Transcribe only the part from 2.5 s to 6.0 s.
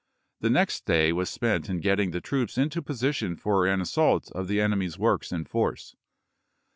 into position for an assault of the enemy's works in force.